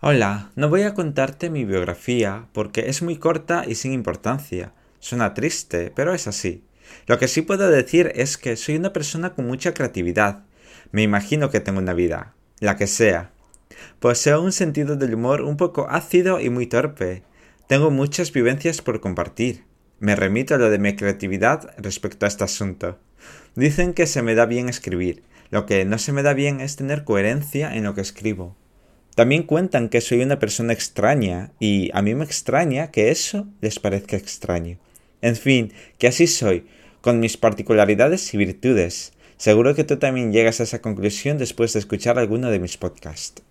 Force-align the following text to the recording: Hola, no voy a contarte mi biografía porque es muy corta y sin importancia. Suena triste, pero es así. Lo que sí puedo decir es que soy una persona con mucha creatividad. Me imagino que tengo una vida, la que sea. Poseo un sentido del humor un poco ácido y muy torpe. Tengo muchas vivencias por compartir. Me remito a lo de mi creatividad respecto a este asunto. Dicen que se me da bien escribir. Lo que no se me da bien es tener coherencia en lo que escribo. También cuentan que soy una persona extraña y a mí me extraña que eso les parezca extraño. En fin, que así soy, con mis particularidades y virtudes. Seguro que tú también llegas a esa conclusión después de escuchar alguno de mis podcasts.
Hola, 0.00 0.52
no 0.54 0.68
voy 0.68 0.82
a 0.82 0.94
contarte 0.94 1.50
mi 1.50 1.64
biografía 1.64 2.46
porque 2.52 2.88
es 2.88 3.02
muy 3.02 3.16
corta 3.16 3.64
y 3.66 3.74
sin 3.74 3.92
importancia. 3.92 4.72
Suena 5.00 5.34
triste, 5.34 5.90
pero 5.92 6.14
es 6.14 6.28
así. 6.28 6.62
Lo 7.08 7.18
que 7.18 7.26
sí 7.26 7.42
puedo 7.42 7.68
decir 7.68 8.12
es 8.14 8.38
que 8.38 8.54
soy 8.54 8.76
una 8.76 8.92
persona 8.92 9.34
con 9.34 9.48
mucha 9.48 9.74
creatividad. 9.74 10.44
Me 10.92 11.02
imagino 11.02 11.50
que 11.50 11.58
tengo 11.58 11.80
una 11.80 11.94
vida, 11.94 12.36
la 12.60 12.76
que 12.76 12.86
sea. 12.86 13.32
Poseo 13.98 14.40
un 14.40 14.52
sentido 14.52 14.94
del 14.94 15.16
humor 15.16 15.40
un 15.40 15.56
poco 15.56 15.88
ácido 15.90 16.38
y 16.38 16.48
muy 16.48 16.68
torpe. 16.68 17.24
Tengo 17.66 17.90
muchas 17.90 18.32
vivencias 18.32 18.80
por 18.82 19.00
compartir. 19.00 19.64
Me 19.98 20.14
remito 20.14 20.54
a 20.54 20.58
lo 20.58 20.70
de 20.70 20.78
mi 20.78 20.94
creatividad 20.94 21.74
respecto 21.76 22.24
a 22.24 22.28
este 22.28 22.44
asunto. 22.44 23.00
Dicen 23.56 23.94
que 23.94 24.06
se 24.06 24.22
me 24.22 24.36
da 24.36 24.46
bien 24.46 24.68
escribir. 24.68 25.24
Lo 25.50 25.66
que 25.66 25.84
no 25.84 25.98
se 25.98 26.12
me 26.12 26.22
da 26.22 26.34
bien 26.34 26.60
es 26.60 26.76
tener 26.76 27.02
coherencia 27.02 27.74
en 27.74 27.82
lo 27.82 27.96
que 27.96 28.02
escribo. 28.02 28.54
También 29.18 29.42
cuentan 29.42 29.88
que 29.88 30.00
soy 30.00 30.22
una 30.22 30.38
persona 30.38 30.72
extraña 30.72 31.50
y 31.58 31.90
a 31.92 32.02
mí 32.02 32.14
me 32.14 32.22
extraña 32.24 32.92
que 32.92 33.10
eso 33.10 33.48
les 33.60 33.80
parezca 33.80 34.16
extraño. 34.16 34.78
En 35.22 35.34
fin, 35.34 35.72
que 35.98 36.06
así 36.06 36.28
soy, 36.28 36.68
con 37.00 37.18
mis 37.18 37.36
particularidades 37.36 38.32
y 38.32 38.36
virtudes. 38.36 39.12
Seguro 39.36 39.74
que 39.74 39.82
tú 39.82 39.96
también 39.96 40.32
llegas 40.32 40.60
a 40.60 40.62
esa 40.62 40.80
conclusión 40.80 41.36
después 41.36 41.72
de 41.72 41.80
escuchar 41.80 42.16
alguno 42.16 42.48
de 42.48 42.60
mis 42.60 42.76
podcasts. 42.76 43.42